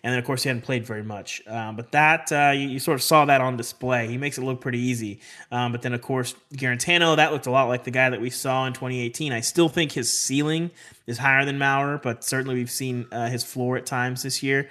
[0.03, 1.43] And then, of course, he hadn't played very much.
[1.47, 4.07] Um, but that, uh, you, you, sort of saw that on display.
[4.07, 5.21] He makes it look pretty easy.
[5.51, 8.29] Um, but then, of course, guarantano that looked a lot like the guy that we
[8.29, 9.33] saw in 2018.
[9.33, 10.71] I still think his ceiling
[11.07, 14.69] is higher than Maurer, but certainly we've seen uh, his floor at times this year.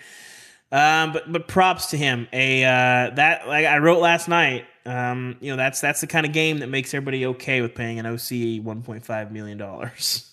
[0.72, 2.28] Um, but but props to him.
[2.34, 4.66] A uh, that like I wrote last night.
[4.86, 8.00] Um, you know that's that's the kind of game that makes everybody okay with paying
[8.00, 10.30] an OC 1.5 million dollars.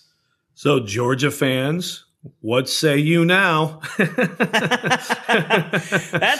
[0.61, 2.05] So Georgia fans,
[2.41, 3.81] what say you now?
[3.97, 4.11] That's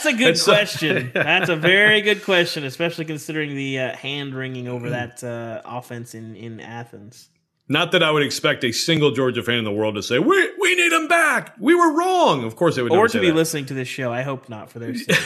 [0.06, 0.98] a good it's question.
[0.98, 5.64] A, That's a very good question, especially considering the uh, hand wringing over that uh,
[5.66, 7.30] offense in, in Athens.
[7.68, 10.52] Not that I would expect a single Georgia fan in the world to say, "We
[10.60, 11.56] we need him back.
[11.58, 12.92] We were wrong." Of course, they would.
[12.92, 13.36] Or to be that.
[13.36, 14.14] listening to this show.
[14.14, 15.18] I hope not for their sake.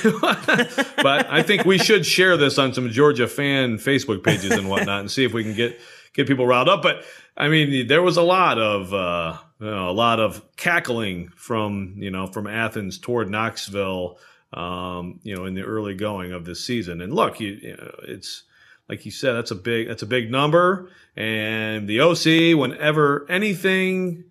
[1.03, 5.01] but I think we should share this on some Georgia fan Facebook pages and whatnot,
[5.01, 5.81] and see if we can get
[6.15, 6.81] get people riled up.
[6.81, 7.03] But
[7.37, 8.93] I mean, there was a lot of.
[8.93, 14.19] Uh, you know, a lot of cackling from you know from Athens toward Knoxville.
[14.53, 17.91] Um, you know, in the early going of this season, and look, you, you know,
[18.03, 18.43] it's
[18.87, 24.25] like you said, that's a big that's a big number, and the OC, whenever anything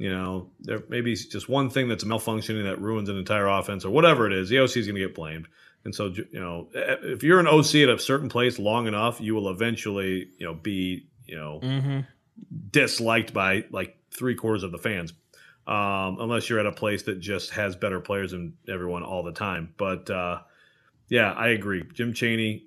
[0.00, 3.90] you know, there maybe just one thing that's malfunctioning that ruins an entire offense or
[3.90, 5.46] whatever it is, the OC is going to get blamed.
[5.84, 9.34] And so, you know, if you're an OC at a certain place long enough, you
[9.34, 12.00] will eventually, you know, be, you know, mm-hmm.
[12.70, 15.12] disliked by like three quarters of the fans,
[15.66, 19.32] um, unless you're at a place that just has better players than everyone all the
[19.32, 19.72] time.
[19.76, 20.40] But uh,
[21.08, 21.84] yeah, I agree.
[21.94, 22.64] Jim Chaney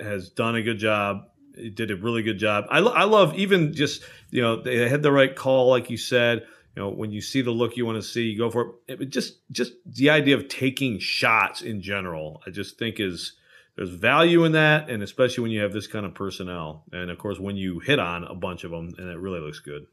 [0.00, 2.66] has done a good job he did a really good job.
[2.70, 6.46] I, I love even just you know they had the right call, like you said.
[6.74, 9.00] You know when you see the look you want to see, you go for it.
[9.00, 13.32] it just just the idea of taking shots in general, I just think is
[13.76, 17.18] there's value in that, and especially when you have this kind of personnel, and of
[17.18, 19.86] course when you hit on a bunch of them, and it really looks good.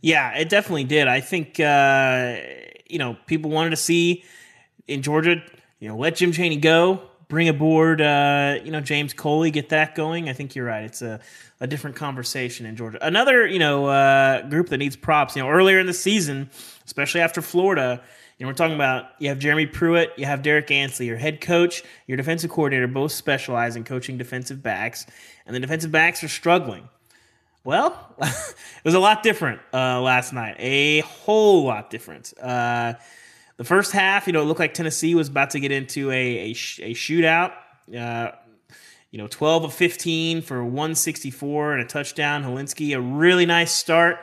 [0.00, 1.08] Yeah, it definitely did.
[1.08, 2.36] I think uh,
[2.88, 4.24] you know people wanted to see
[4.86, 5.42] in Georgia,
[5.78, 9.94] you know, let Jim Chaney go bring aboard, uh, you know, James Coley, get that
[9.94, 10.28] going.
[10.28, 10.84] I think you're right.
[10.84, 11.20] It's a,
[11.60, 12.98] a different conversation in Georgia.
[13.04, 15.34] Another, you know, uh, group that needs props.
[15.34, 16.50] You know, earlier in the season,
[16.84, 18.02] especially after Florida,
[18.44, 21.82] know, we're talking about you have Jeremy Pruitt, you have Derek Ansley, your head coach,
[22.06, 25.06] your defensive coordinator, both specialize in coaching defensive backs,
[25.46, 26.88] and the defensive backs are struggling.
[27.64, 30.56] Well, it was a lot different uh, last night.
[30.58, 32.32] A whole lot different.
[32.40, 32.94] Uh,
[33.56, 36.14] the first half, you know, it looked like Tennessee was about to get into a,
[36.14, 37.54] a, a shootout.
[37.96, 38.32] Uh,
[39.10, 42.44] you know, 12 of 15 for 164 and a touchdown.
[42.44, 44.18] Hilinski, a really nice start.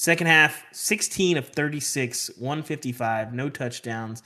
[0.00, 4.22] Second half, 16 of 36, 155, no touchdowns.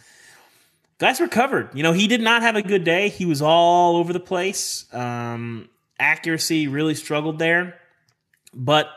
[0.99, 1.71] Guys recovered.
[1.73, 3.09] You know, he did not have a good day.
[3.09, 4.85] He was all over the place.
[4.93, 7.79] Um, accuracy really struggled there.
[8.53, 8.91] But,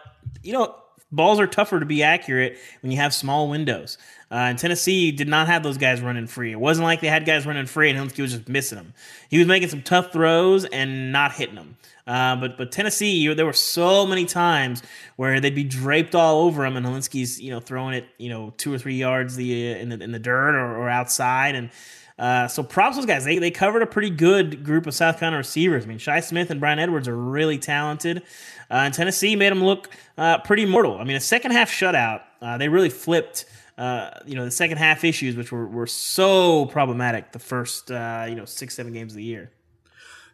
[0.43, 0.75] you know,
[1.15, 3.97] balls are tougher to be accurate when you have small windows.
[4.31, 6.51] Uh, and Tennessee did not have those guys running free.
[6.51, 8.93] It wasn't like they had guys running free and Hilinski was just missing them.
[9.29, 11.77] He was making some tough throws and not hitting them.
[12.07, 14.83] Uh, but but Tennessee, there were so many times
[15.15, 18.53] where they'd be draped all over him, and Hilinski's you know throwing it you know
[18.57, 21.71] two or three yards the in the in the dirt or, or outside, and
[22.17, 23.25] uh, so props to those guys.
[23.25, 25.83] They, they covered a pretty good group of South Carolina receivers.
[25.83, 28.23] I mean, Shi Smith and Bryan Edwards are really talented.
[28.71, 30.97] Uh, and Tennessee made them look uh, pretty mortal.
[30.97, 33.45] I mean, a second half shutout, uh, they really flipped.
[33.77, 37.95] Uh, you know the second half issues, which were, were so problematic the first you
[38.33, 39.51] know six seven games of the year.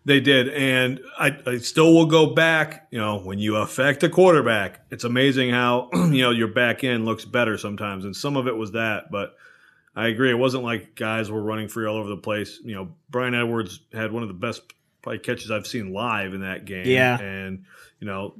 [0.04, 2.88] They did, and I, I, still will go back.
[2.90, 7.06] You know, when you affect a quarterback, it's amazing how you know your back end
[7.06, 9.12] looks better sometimes, and some of it was that.
[9.12, 9.36] But
[9.96, 12.60] I agree, it wasn't like guys were running free all over the place.
[12.64, 14.62] You know, Bryan Edwards had one of the best
[15.02, 16.86] probably catches I've seen live in that game.
[16.86, 17.66] Yeah, and
[18.00, 18.36] you know,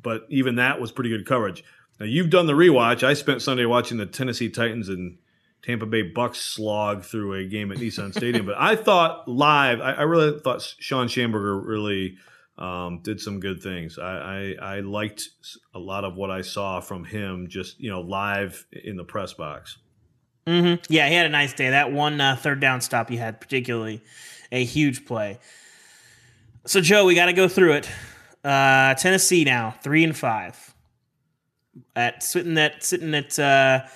[0.00, 1.64] but even that was pretty good coverage.
[1.98, 3.02] Now you've done the rewatch.
[3.02, 5.18] I spent Sunday watching the Tennessee Titans and
[5.64, 8.44] Tampa Bay Bucks slog through a game at Nissan Stadium.
[8.44, 12.16] But I thought live, I, I really thought Shawn Shamburger really
[12.58, 13.98] um, did some good things.
[13.98, 15.28] I, I, I, liked
[15.74, 19.32] a lot of what I saw from him just, you know, live in the press
[19.32, 19.78] box.
[20.46, 20.92] Mm-hmm.
[20.92, 21.70] Yeah, he had a nice day.
[21.70, 24.02] That one uh, third down stop he had, particularly
[24.52, 25.38] a huge play.
[26.66, 27.90] So, Joe, we got to go through it.
[28.42, 30.74] Uh, Tennessee now three and five.
[31.96, 33.88] At sitting at sitting at uh, zero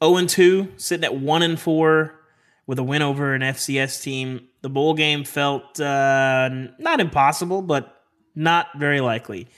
[0.00, 2.20] oh and two, sitting at one and four
[2.66, 4.48] with a win over an FCS team.
[4.62, 9.48] The bowl game felt uh, not impossible, but not very likely.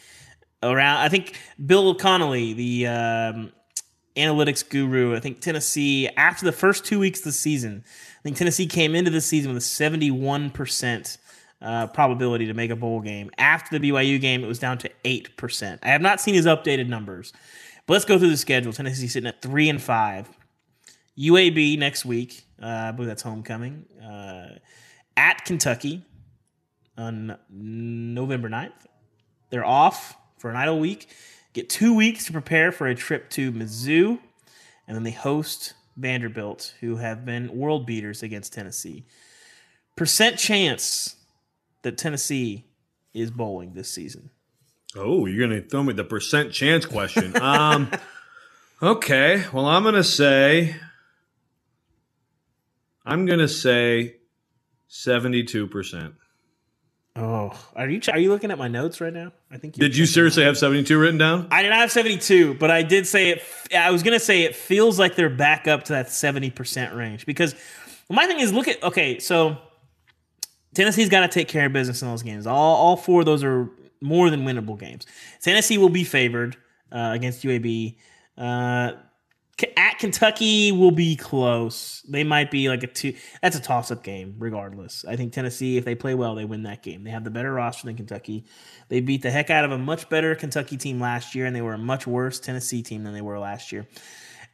[0.63, 3.53] Around, I think Bill Connelly, the um,
[4.17, 8.37] analytics guru, I think Tennessee after the first two weeks of the season, I think
[8.37, 11.19] Tennessee came into the season with a seventy-one percent
[11.63, 13.31] uh, probability to make a bowl game.
[13.39, 15.79] After the BYU game, it was down to 8%.
[15.83, 17.33] I have not seen his updated numbers.
[17.87, 18.73] But let's go through the schedule.
[18.73, 20.29] Tennessee sitting at 3 and 5.
[21.19, 22.45] UAB next week.
[22.61, 23.87] Uh, I believe that's homecoming.
[24.03, 24.59] Uh,
[25.17, 26.05] at Kentucky
[26.97, 28.73] on November 9th.
[29.51, 31.09] They're off for an idle week.
[31.53, 34.19] Get two weeks to prepare for a trip to Mizzou.
[34.87, 39.05] And then they host Vanderbilt, who have been world beaters against Tennessee.
[39.97, 41.17] Percent chance
[41.83, 42.65] that Tennessee
[43.13, 44.31] is bowling this season?
[44.97, 47.37] Oh, you're going to throw me the percent chance question.
[47.43, 47.91] um,
[48.83, 50.77] okay, well, I'm going to say,
[53.05, 54.17] I'm going to say
[54.91, 56.15] 72%.
[57.15, 59.33] Oh, are you are you looking at my notes right now?
[59.51, 59.77] I think.
[59.77, 61.47] You did you seriously have seventy two written down?
[61.51, 63.43] I did not have seventy two, but I did say it.
[63.77, 67.27] I was gonna say it feels like they're back up to that seventy percent range
[67.27, 67.55] because
[68.09, 69.59] my thing is look at okay, so
[70.75, 72.47] Tennessee's got to take care of business in those games.
[72.47, 73.69] All, all four of those are
[74.01, 75.07] more than winnable games.
[75.41, 76.57] Tennessee will be favored
[76.91, 77.97] uh, against UAB.
[78.39, 78.93] Uh,
[79.77, 82.03] at Kentucky will be close.
[82.09, 83.15] They might be like a two.
[83.41, 85.05] That's a toss up game, regardless.
[85.05, 87.05] I think Tennessee, if they play well, they win that game.
[87.05, 88.45] They have the better roster than Kentucky.
[88.89, 91.63] They beat the heck out of a much better Kentucky team last year, and they
[91.63, 93.87] were a much worse Tennessee team than they were last year.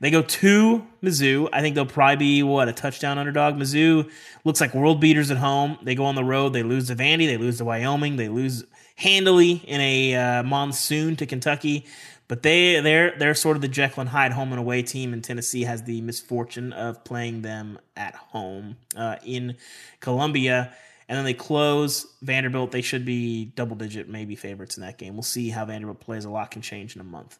[0.00, 1.48] They go to Mizzou.
[1.52, 3.56] I think they'll probably be what a touchdown underdog.
[3.56, 4.08] Mizzou
[4.44, 5.78] looks like world beaters at home.
[5.82, 6.52] They go on the road.
[6.52, 7.26] They lose to Vandy.
[7.26, 8.16] They lose to Wyoming.
[8.16, 8.64] They lose
[8.96, 11.86] handily in a uh, monsoon to Kentucky.
[12.28, 15.24] But they they're they're sort of the Jekyll and Hyde home and away team, and
[15.24, 19.56] Tennessee has the misfortune of playing them at home uh, in
[20.00, 20.72] Columbia.
[21.08, 22.70] And then they close Vanderbilt.
[22.70, 25.14] They should be double digit, maybe favorites in that game.
[25.14, 26.26] We'll see how Vanderbilt plays.
[26.26, 27.38] A lot can change in a month.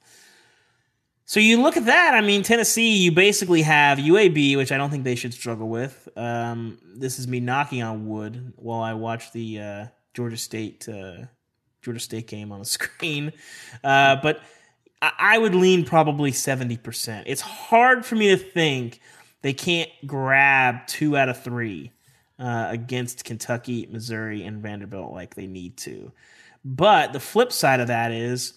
[1.28, 2.14] So you look at that.
[2.14, 6.08] I mean, Tennessee, you basically have UAB, which I don't think they should struggle with.
[6.16, 11.26] Um, this is me knocking on wood while I watch the uh, Georgia State uh,
[11.82, 13.34] Georgia State game on the screen.
[13.84, 14.40] Uh, but
[15.02, 17.24] I would lean probably 70%.
[17.26, 18.98] It's hard for me to think
[19.42, 21.92] they can't grab two out of three
[22.38, 26.10] uh, against Kentucky, Missouri, and Vanderbilt like they need to.
[26.64, 28.54] But the flip side of that is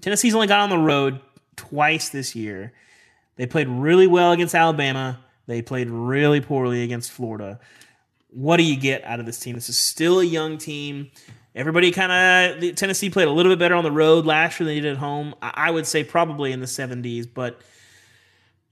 [0.00, 1.20] Tennessee's only got on the road
[1.56, 2.72] twice this year.
[3.36, 5.20] They played really well against Alabama.
[5.46, 7.60] They played really poorly against Florida.
[8.30, 9.54] What do you get out of this team?
[9.54, 11.10] This is still a young team.
[11.54, 12.10] Everybody kind
[12.62, 14.92] of Tennessee played a little bit better on the road last year than they did
[14.92, 15.34] at home.
[15.40, 17.60] I would say probably in the 70s, but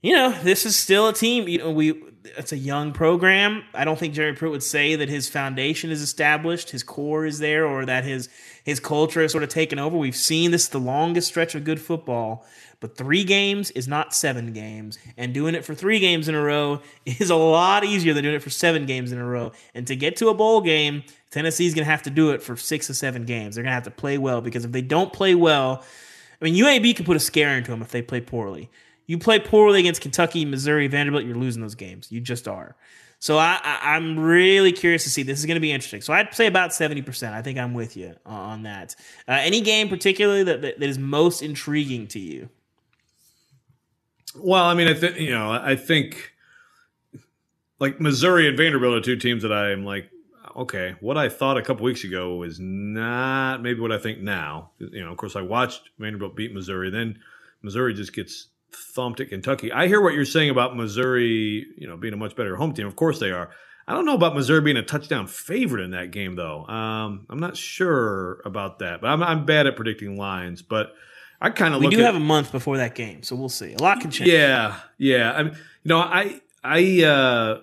[0.01, 1.47] you know this is still a team.
[1.47, 2.01] You know we
[2.37, 3.63] it's a young program.
[3.73, 7.39] I don't think Jerry Pruitt would say that his foundation is established, his core is
[7.39, 8.29] there, or that his
[8.63, 9.97] his culture has sort of taken over.
[9.97, 12.45] We've seen this the longest stretch of good football
[12.83, 14.99] but three games is not seven games.
[15.15, 18.35] And doing it for three games in a row is a lot easier than doing
[18.35, 19.53] it for seven games in a row.
[19.73, 22.57] And to get to a bowl game, Tennessee's going to have to do it for
[22.57, 23.55] six or seven games.
[23.55, 25.81] They're going to have to play well because if they don't play well,
[26.41, 28.69] I mean, UAB can put a scare into them if they play poorly.
[29.05, 32.11] You play poorly against Kentucky, Missouri, Vanderbilt, you're losing those games.
[32.11, 32.75] You just are.
[33.19, 35.23] So I, I, am really curious to see.
[35.23, 36.01] This is going to be interesting.
[36.01, 37.31] So I'd say about 70%.
[37.31, 38.97] I think I'm with you on that.
[39.27, 42.49] Uh, any game particularly that, that, that is most intriguing to you?
[44.35, 46.33] Well, I mean, I think you know, I think
[47.79, 50.09] like Missouri and Vanderbilt are two teams that I am like,
[50.55, 54.71] okay, what I thought a couple weeks ago is not maybe what I think now.
[54.79, 57.19] You know, of course, I watched Vanderbilt beat Missouri, then
[57.61, 59.71] Missouri just gets thumped at Kentucky.
[59.71, 62.87] I hear what you're saying about Missouri, you know, being a much better home team.
[62.87, 63.49] Of course they are.
[63.87, 66.65] I don't know about Missouri being a touchdown favorite in that game, though.
[66.65, 70.61] Um, I'm not sure about that, but I'm, I'm bad at predicting lines.
[70.61, 70.93] But
[71.41, 73.73] I kind of we do at, have a month before that game, so we'll see.
[73.73, 74.29] A lot can change.
[74.29, 75.33] Yeah, yeah.
[75.33, 77.59] I mean, you know, I I uh,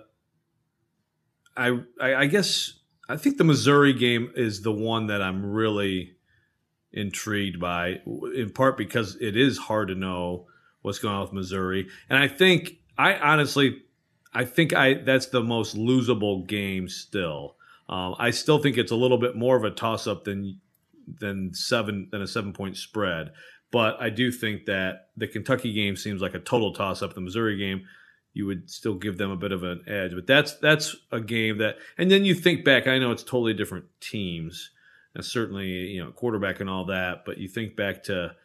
[1.56, 2.74] I I guess
[3.08, 6.16] I think the Missouri game is the one that I'm really
[6.92, 8.00] intrigued by,
[8.34, 10.46] in part because it is hard to know
[10.82, 13.82] what's going on with Missouri, and I think I honestly
[14.32, 17.56] I think I that's the most losable game still.
[17.88, 20.60] Um, I still think it's a little bit more of a toss up than
[21.18, 23.32] than seven than a seven point spread.
[23.72, 27.14] But I do think that the Kentucky game seems like a total toss up.
[27.14, 27.84] The Missouri game,
[28.32, 30.12] you would still give them a bit of an edge.
[30.14, 32.86] But that's that's a game that, and then you think back.
[32.86, 34.70] I know it's totally different teams,
[35.14, 37.24] and certainly you know quarterback and all that.
[37.24, 38.36] But you think back to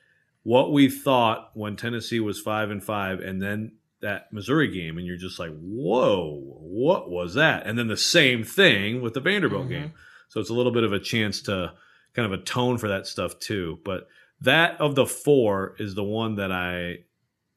[0.45, 5.07] what we thought when Tennessee was five and five, and then that Missouri game, and
[5.07, 7.65] you're just like, whoa, what was that?
[7.65, 9.71] And then the same thing with the Vanderbilt mm-hmm.
[9.71, 9.93] game.
[10.29, 11.73] So it's a little bit of a chance to
[12.13, 13.79] kind of atone for that stuff too.
[13.83, 14.07] But
[14.41, 16.97] that of the four is the one that I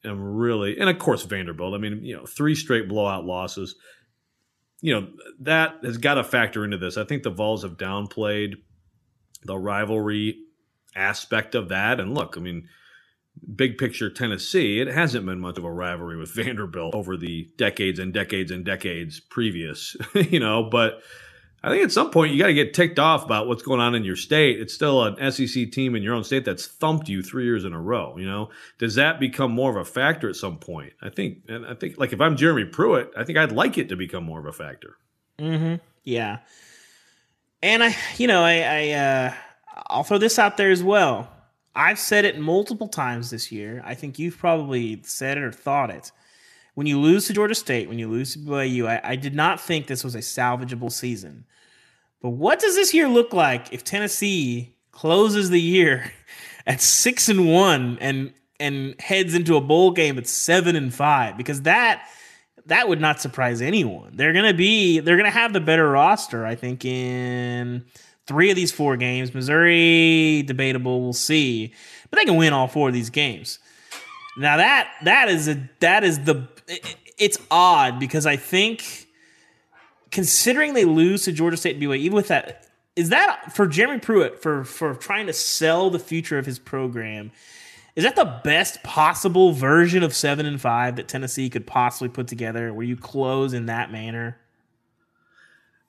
[0.03, 1.75] am really, and of course Vanderbilt.
[1.75, 3.75] I mean, you know, three straight blowout losses.
[4.81, 5.09] You know
[5.41, 6.97] that has got to factor into this.
[6.97, 8.55] I think the Vols have downplayed
[9.45, 10.39] the rivalry
[10.95, 12.01] aspect of that.
[12.01, 12.69] And look, I mean,
[13.55, 17.99] big picture Tennessee, it hasn't been much of a rivalry with Vanderbilt over the decades
[17.99, 21.03] and decades and decades previous, you know, but
[21.63, 23.97] I think at some point you got to get ticked off about what's going on
[23.97, 24.61] in your state.
[24.61, 27.73] It's still an SEC team in your own state that's thumped you three years in
[27.73, 28.17] a row.
[28.17, 30.93] You know, does that become more of a factor at some point?
[31.03, 33.89] I think, and I think, like if I'm Jeremy Pruitt, I think I'd like it
[33.89, 34.97] to become more of a factor.
[35.39, 35.77] Hmm.
[36.05, 36.39] Yeah.
[37.61, 39.35] And I, you know, I, I, uh,
[39.89, 41.31] I'll throw this out there as well.
[41.75, 43.83] I've said it multiple times this year.
[43.85, 46.11] I think you've probably said it or thought it
[46.79, 49.61] when you lose to Georgia State, when you lose to BYU, I, I did not
[49.61, 51.45] think this was a salvageable season.
[52.23, 56.13] But what does this year look like if Tennessee closes the year
[56.69, 61.37] at six and one and and heads into a bowl game at seven and five?
[61.37, 62.07] Because that
[62.67, 64.13] that would not surprise anyone.
[64.15, 67.87] They're gonna be they're gonna have the better roster, I think, in
[68.29, 69.35] three of these four games.
[69.35, 71.73] Missouri, debatable, we'll see.
[72.11, 73.59] But they can win all four of these games.
[74.37, 79.09] Now that that is a that is the it, it's odd because I think
[80.13, 83.99] considering they lose to Georgia State and BYU, even with that, is that for Jeremy
[83.99, 87.33] Pruitt for for trying to sell the future of his program?
[87.97, 92.29] Is that the best possible version of seven and five that Tennessee could possibly put
[92.29, 92.73] together?
[92.73, 94.39] Where you close in that manner?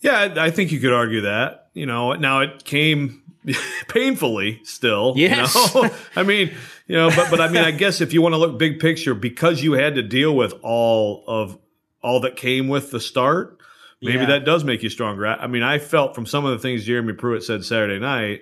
[0.02, 1.70] Yeah, I think you could argue that.
[1.74, 3.22] You know, now it came
[3.88, 5.14] painfully still.
[5.16, 5.74] Yes.
[5.74, 5.90] You know?
[6.16, 6.52] I mean,
[6.88, 9.14] you know, but but I mean, I guess if you want to look big picture,
[9.14, 11.58] because you had to deal with all of
[12.02, 13.58] all that came with the start,
[14.02, 14.26] maybe Yeah.
[14.28, 15.28] that does make you stronger.
[15.28, 18.42] I, I mean, I felt from some of the things Jeremy Pruitt said Saturday night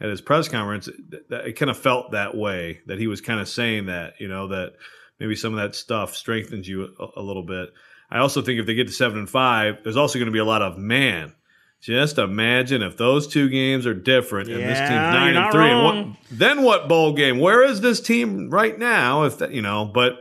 [0.00, 0.88] at his press conference,
[1.30, 2.80] that it kind of felt that way.
[2.86, 4.74] That he was kind of saying that, you know, that
[5.18, 7.70] maybe some of that stuff strengthens you a, a little bit.
[8.10, 10.38] I also think if they get to seven and five, there's also going to be
[10.38, 11.32] a lot of man.
[11.80, 15.84] Just imagine if those two games are different and this team's nine and three, and
[15.84, 16.62] what then?
[16.62, 17.38] What bowl game?
[17.38, 19.24] Where is this team right now?
[19.24, 20.20] If that, you know, but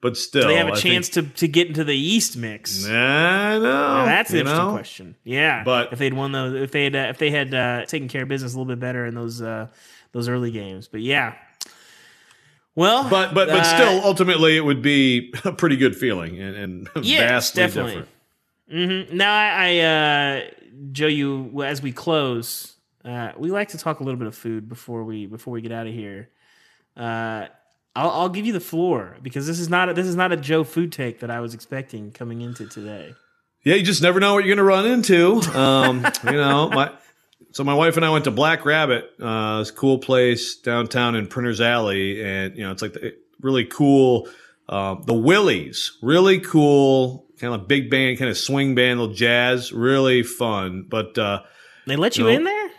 [0.00, 2.84] but still, they have a I chance to, to get into the East mix.
[2.84, 4.72] Think, I know Now, that's an interesting know?
[4.72, 5.14] question.
[5.22, 8.08] Yeah, But- if they'd won those, if they had, uh, if they had uh, taken
[8.08, 9.68] care of business a little bit better in those uh,
[10.12, 11.34] those early games, but yeah.
[12.74, 16.56] Well, But but but uh, still, ultimately, it would be a pretty good feeling and,
[16.56, 18.06] and yes, vastly definitely.
[18.70, 19.10] different.
[19.10, 20.50] hmm Now, I, I uh,
[20.92, 24.68] Joe, you as we close, uh, we like to talk a little bit of food
[24.68, 26.30] before we before we get out of here.
[26.96, 27.46] Uh,
[27.94, 30.36] I'll, I'll give you the floor because this is not a, this is not a
[30.36, 33.14] Joe food take that I was expecting coming into today.
[33.64, 35.40] Yeah, you just never know what you're going to run into.
[35.56, 36.90] Um, you know, my
[37.52, 41.26] so my wife and I went to Black Rabbit, uh, this cool place downtown in
[41.26, 44.28] Printers Alley, and you know, it's like the, really cool.
[44.68, 49.72] Um, the Willies, really cool, kind of big band, kind of swing band, little jazz,
[49.72, 50.86] really fun.
[50.88, 51.42] But uh,
[51.86, 52.30] They let you No.
[52.30, 52.70] in there?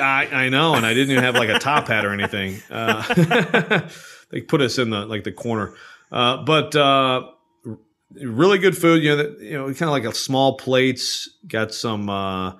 [0.00, 2.56] I, I know, and I didn't even have like a top hat or anything.
[2.70, 3.88] Uh,
[4.30, 5.74] they put us in the like the corner,
[6.10, 7.22] uh, but uh,
[8.14, 9.02] really good food.
[9.02, 11.28] You know, you know, kind of like a small plates.
[11.46, 12.52] Got some uh,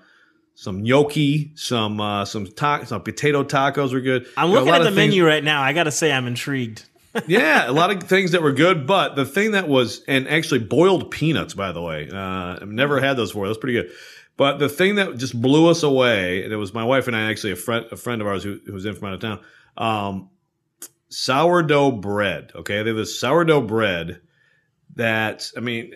[0.63, 4.29] some gnocchi, some uh, some ta- some potato tacos were good.
[4.37, 5.61] I'm looking at the things- menu right now.
[5.61, 6.85] I got to say, I'm intrigued.
[7.27, 10.61] yeah, a lot of things that were good, but the thing that was, and actually
[10.61, 13.49] boiled peanuts, by the way, uh, I've never had those before.
[13.49, 13.91] That's pretty good.
[14.37, 17.29] But the thing that just blew us away, and it was my wife and I,
[17.29, 19.41] actually a friend, a friend of ours who, who was in from out of town,
[19.77, 20.31] um,
[21.09, 22.53] sourdough bread.
[22.55, 24.21] Okay, they have this sourdough bread
[24.95, 25.93] that, I mean,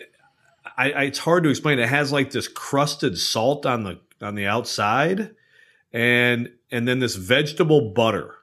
[0.77, 1.79] I, I, it's hard to explain.
[1.79, 5.31] It has like this crusted salt on the on the outside,
[5.93, 8.35] and and then this vegetable butter.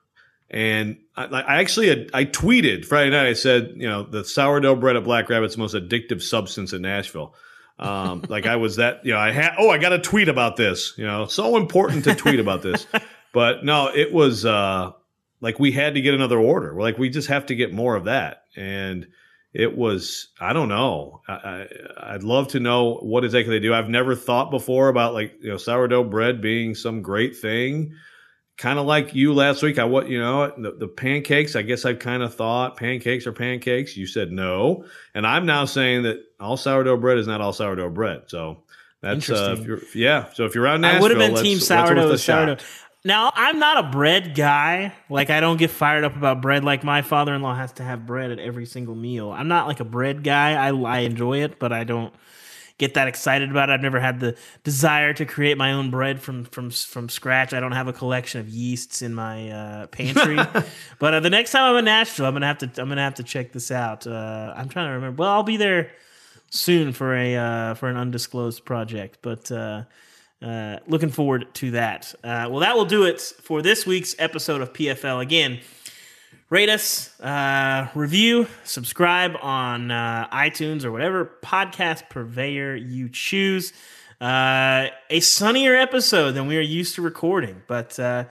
[0.50, 3.26] And I, I actually had, I tweeted Friday night.
[3.26, 6.82] I said, you know, the sourdough bread at Black Rabbit's the most addictive substance in
[6.82, 7.34] Nashville.
[7.78, 10.56] Um, like I was that, you know, I had, oh, I got a tweet about
[10.56, 10.94] this.
[10.96, 12.86] You know, so important to tweet about this.
[13.34, 14.92] But no, it was uh,
[15.40, 16.72] like we had to get another order.
[16.72, 18.44] We're like, we just have to get more of that.
[18.54, 19.08] And
[19.54, 21.22] it was, I don't know.
[21.28, 21.68] I, I,
[22.14, 23.72] I'd love to know what exactly they do.
[23.72, 27.94] I've never thought before about like, you know, sourdough bread being some great thing
[28.56, 29.78] kind of like you last week.
[29.78, 31.56] I what you know the, the pancakes.
[31.56, 33.96] I guess I've kind of thought pancakes are pancakes.
[33.96, 34.84] You said no,
[35.14, 38.22] and I'm now saying that all sourdough bread is not all sourdough bread.
[38.26, 38.62] So
[39.00, 39.56] that's uh,
[39.94, 40.32] yeah.
[40.32, 42.16] So if you're around Nashville, I would have been team sourdough.
[42.16, 42.64] shot.
[43.04, 44.94] Now I'm not a bread guy.
[45.10, 46.64] Like I don't get fired up about bread.
[46.64, 49.30] Like my father-in-law has to have bread at every single meal.
[49.30, 50.54] I'm not like a bread guy.
[50.54, 52.14] I I enjoy it, but I don't
[52.78, 53.74] get that excited about it.
[53.74, 57.52] I've never had the desire to create my own bread from from from scratch.
[57.52, 60.36] I don't have a collection of yeasts in my uh, pantry.
[60.98, 63.16] but uh, the next time I'm in Nashville, I'm gonna have to I'm gonna have
[63.16, 64.06] to check this out.
[64.06, 65.20] Uh, I'm trying to remember.
[65.20, 65.90] Well, I'll be there
[66.48, 69.50] soon for a uh, for an undisclosed project, but.
[70.44, 72.14] Uh, looking forward to that.
[72.22, 75.22] Uh, well, that will do it for this week's episode of PFL.
[75.22, 75.60] Again,
[76.50, 83.72] rate us, uh, review, subscribe on uh, iTunes or whatever podcast purveyor you choose.
[84.20, 88.24] Uh, a sunnier episode than we are used to recording, but uh,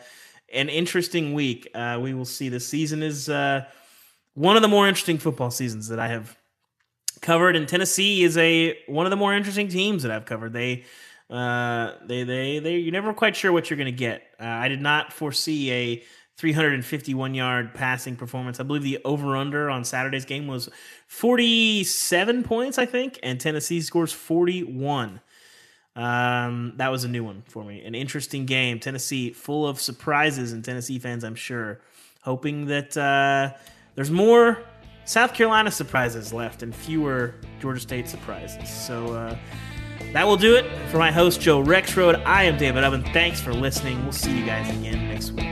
[0.54, 1.68] an interesting week.
[2.00, 2.48] We will see.
[2.50, 6.38] The season is one of the more interesting football seasons that I have
[7.22, 10.54] covered, and Tennessee is a one of the more interesting teams that I've covered.
[10.54, 10.84] They
[11.34, 14.22] uh, they they they you're never quite sure what you're going to get.
[14.40, 16.04] Uh, I did not foresee a
[16.38, 18.60] 351 yard passing performance.
[18.60, 20.70] I believe the over under on Saturday's game was
[21.08, 25.22] 47 points, I think, and Tennessee scores 41.
[25.96, 27.84] Um, that was a new one for me.
[27.84, 28.80] An interesting game.
[28.80, 31.82] Tennessee full of surprises, and Tennessee fans, I'm sure,
[32.22, 33.58] hoping that uh,
[33.96, 34.60] there's more
[35.06, 38.70] South Carolina surprises left and fewer Georgia State surprises.
[38.70, 39.36] So uh,
[40.12, 42.24] that will do it for my host Joe Rexrode.
[42.26, 43.12] I am David Ubben.
[43.14, 44.04] Thanks for listening.
[44.04, 45.44] We'll see you guys again next week.